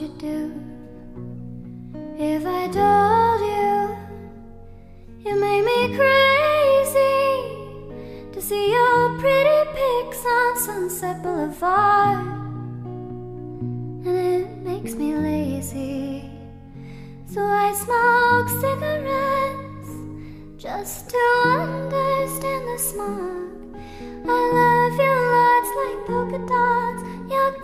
[0.00, 0.52] you do
[2.16, 3.96] if I told you
[5.26, 7.18] you made me crazy
[8.32, 12.24] to see your pretty pics on Sunset Boulevard,
[14.06, 16.30] and it makes me lazy.
[17.26, 19.90] So I smoke cigarettes
[20.56, 23.50] just to understand the smog.
[24.26, 27.02] I love your lots like polka dots.
[27.30, 27.54] You're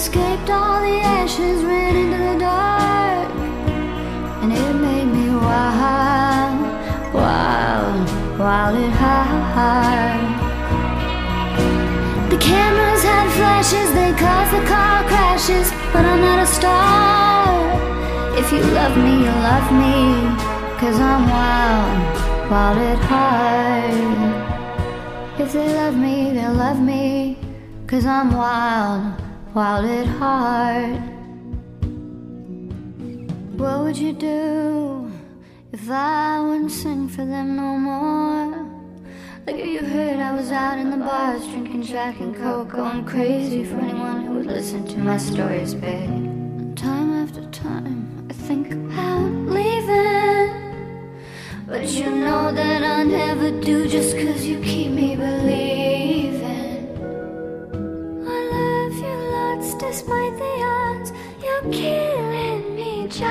[0.00, 3.28] escaped all the ashes, ran into the dark,
[4.40, 6.58] and it made me wild,
[7.12, 8.08] wild,
[8.40, 8.94] wild at
[9.52, 10.24] heart.
[12.32, 17.44] The cameras had flashes, they caused the car crashes, but I'm not a star.
[18.40, 19.96] If you love me, you love me,
[20.80, 21.98] cause I'm wild,
[22.50, 24.30] wild at heart.
[25.38, 27.36] If they love me, they'll love me.
[27.86, 29.20] Cause I'm wild,
[29.54, 31.00] wild at heart.
[33.56, 35.10] What would you do
[35.72, 38.66] if I wouldn't sing for them no more?
[39.46, 43.64] Like you heard, I was out in the bars drinking Jack and Coke, going crazy
[43.64, 46.76] for anyone who would listen to my stories, babe.
[46.76, 50.60] Time after time, I think about leaving.
[51.66, 54.16] But you know that I never do just
[61.42, 63.26] You're killing me, Joe.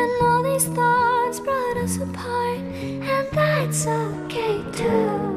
[0.00, 5.36] And all these thoughts brought us apart, and that's okay too.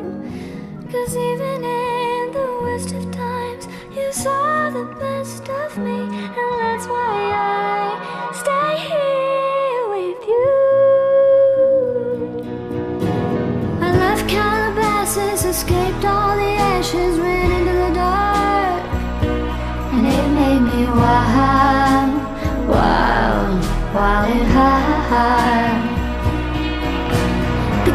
[0.91, 6.87] Cause even in the worst of times, you saw the best of me, and that's
[6.87, 7.18] why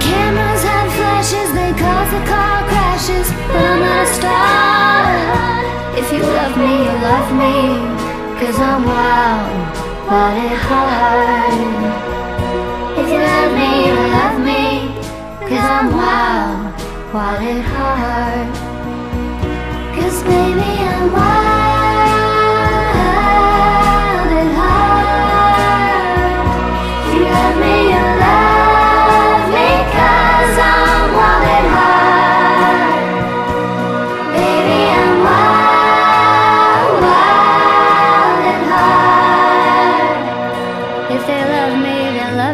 [0.05, 5.05] cameras had flashes, they caused the car crashes, but I'm star.
[6.01, 7.55] If you love me, you love me,
[8.39, 9.49] cause I'm wild,
[10.09, 11.55] wild at heart.
[13.01, 14.63] If you love me, you love me,
[15.49, 16.75] cause I'm wild,
[17.15, 18.64] wild at heart.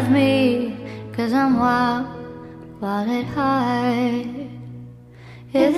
[0.01, 0.81] of me
[1.13, 2.07] Cause I'm wild,
[2.81, 4.25] wild at heart.
[5.53, 5.75] If